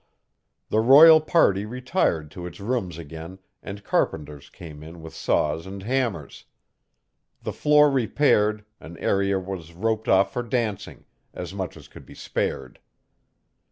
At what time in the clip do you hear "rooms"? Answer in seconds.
2.59-2.97